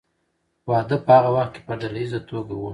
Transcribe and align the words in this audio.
واده 0.69 0.97
په 1.05 1.11
هغه 1.17 1.29
وخت 1.35 1.51
کې 1.53 1.61
په 1.67 1.73
ډله 1.81 1.97
ایزه 2.03 2.19
توګه 2.29 2.53
و. 2.57 2.61